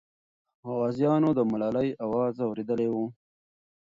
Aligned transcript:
غازیانو 0.69 1.29
د 1.37 1.39
ملالۍ 1.51 1.89
اواز 2.05 2.35
اورېدلی 2.47 2.89
وو. 2.91 3.05